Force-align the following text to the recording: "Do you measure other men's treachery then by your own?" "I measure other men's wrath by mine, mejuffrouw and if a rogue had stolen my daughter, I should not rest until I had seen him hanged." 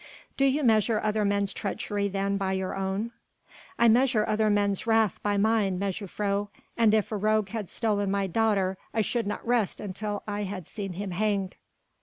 "Do 0.35 0.45
you 0.45 0.63
measure 0.63 0.99
other 0.99 1.23
men's 1.23 1.53
treachery 1.53 2.07
then 2.07 2.35
by 2.35 2.53
your 2.53 2.75
own?" 2.75 3.11
"I 3.77 3.87
measure 3.87 4.25
other 4.25 4.49
men's 4.49 4.87
wrath 4.87 5.21
by 5.21 5.37
mine, 5.37 5.77
mejuffrouw 5.77 6.47
and 6.75 6.91
if 6.95 7.11
a 7.11 7.17
rogue 7.17 7.49
had 7.49 7.69
stolen 7.69 8.09
my 8.09 8.25
daughter, 8.25 8.79
I 8.95 9.01
should 9.01 9.27
not 9.27 9.45
rest 9.45 9.79
until 9.79 10.23
I 10.27 10.41
had 10.41 10.65
seen 10.67 10.93
him 10.93 11.11
hanged." 11.11 11.55